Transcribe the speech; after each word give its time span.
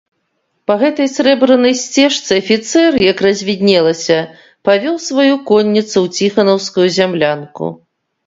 Па 0.69 0.75
гэтай 0.83 1.07
срэбранай 1.15 1.75
сцежцы 1.81 2.31
афіцэр, 2.43 2.91
як 3.11 3.17
развіднелася, 3.27 4.17
павёў 4.69 4.97
сваю 5.09 5.35
конніцу 5.51 5.91
ў 5.91 6.07
ціханаўскую 6.21 6.87
зямлянку. 6.97 7.65